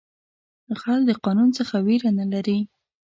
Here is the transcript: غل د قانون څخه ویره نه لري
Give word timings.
غل 0.79 1.01
د 1.07 1.11
قانون 1.23 1.49
څخه 1.57 1.75
ویره 1.85 2.11
نه 2.19 2.25
لري 2.33 2.59